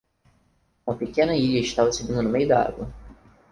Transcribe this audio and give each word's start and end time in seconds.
Uma 0.83 0.97
pequena 0.97 1.35
ilha 1.35 1.59
estava 1.59 1.91
subindo 1.91 2.23
no 2.23 2.29
meio 2.31 2.47
da 2.47 2.63
água. 2.63 2.91